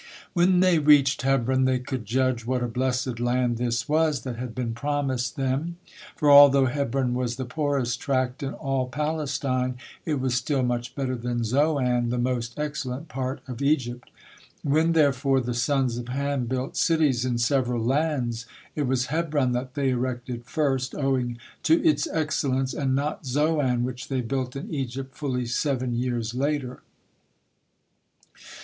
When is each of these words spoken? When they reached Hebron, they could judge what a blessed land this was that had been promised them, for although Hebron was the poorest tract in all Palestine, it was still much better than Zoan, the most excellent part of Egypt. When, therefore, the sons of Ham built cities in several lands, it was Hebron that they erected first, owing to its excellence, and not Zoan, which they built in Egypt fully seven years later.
When 0.33 0.61
they 0.61 0.79
reached 0.79 1.21
Hebron, 1.21 1.65
they 1.65 1.77
could 1.77 2.05
judge 2.07 2.43
what 2.43 2.63
a 2.63 2.67
blessed 2.67 3.19
land 3.19 3.57
this 3.57 3.87
was 3.87 4.21
that 4.21 4.35
had 4.35 4.55
been 4.55 4.73
promised 4.73 5.35
them, 5.35 5.77
for 6.15 6.31
although 6.31 6.65
Hebron 6.65 7.13
was 7.13 7.35
the 7.35 7.45
poorest 7.45 7.99
tract 7.99 8.41
in 8.41 8.53
all 8.55 8.87
Palestine, 8.87 9.75
it 10.03 10.19
was 10.19 10.33
still 10.33 10.63
much 10.63 10.95
better 10.95 11.15
than 11.15 11.43
Zoan, 11.43 12.09
the 12.09 12.17
most 12.17 12.57
excellent 12.57 13.09
part 13.09 13.41
of 13.47 13.61
Egypt. 13.61 14.09
When, 14.63 14.93
therefore, 14.93 15.39
the 15.39 15.53
sons 15.53 15.99
of 15.99 16.07
Ham 16.07 16.45
built 16.45 16.75
cities 16.75 17.23
in 17.23 17.37
several 17.37 17.79
lands, 17.83 18.47
it 18.75 18.87
was 18.87 19.05
Hebron 19.05 19.51
that 19.51 19.75
they 19.75 19.89
erected 19.89 20.45
first, 20.45 20.95
owing 20.95 21.37
to 21.61 21.79
its 21.87 22.07
excellence, 22.11 22.73
and 22.73 22.95
not 22.95 23.27
Zoan, 23.27 23.83
which 23.83 24.07
they 24.07 24.21
built 24.21 24.55
in 24.55 24.73
Egypt 24.73 25.13
fully 25.15 25.45
seven 25.45 25.93
years 25.93 26.33
later. 26.33 26.81